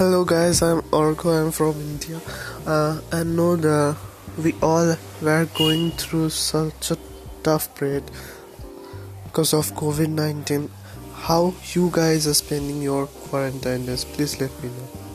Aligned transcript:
Hello 0.00 0.24
guys, 0.24 0.62
I'm 0.62 0.80
Orko. 0.96 1.28
I'm 1.28 1.52
from 1.52 1.78
India. 1.78 2.22
Uh, 2.66 3.02
I 3.12 3.22
know 3.22 3.54
that 3.56 3.98
we 4.42 4.54
all 4.62 4.96
were 5.20 5.44
going 5.58 5.90
through 5.90 6.30
such 6.30 6.92
a 6.92 6.96
tough 7.42 7.74
period 7.74 8.04
because 9.24 9.52
of 9.52 9.70
COVID-19. 9.74 10.70
How 11.28 11.52
you 11.74 11.90
guys 11.92 12.26
are 12.26 12.32
spending 12.32 12.80
your 12.80 13.08
quarantine 13.28 13.84
days? 13.84 14.06
Please 14.06 14.40
let 14.40 14.50
me 14.62 14.70
know. 14.70 15.09